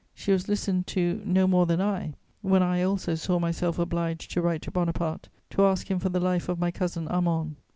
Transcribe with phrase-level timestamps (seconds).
[0.15, 4.41] She was listened to no more than I, when I also saw myself obliged to
[4.41, 7.55] write to Bonaparte to ask him for the life of my cousin Armand.